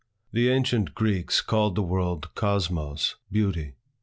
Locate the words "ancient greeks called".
0.49-1.75